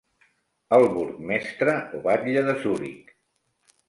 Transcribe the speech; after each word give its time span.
El 0.77 0.85
burgmestre 0.93 1.75
o 1.97 2.01
batlle 2.07 2.43
de 2.47 2.57
Zuric. 2.65 3.13